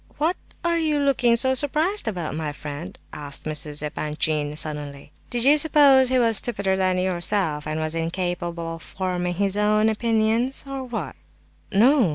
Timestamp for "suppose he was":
5.59-6.37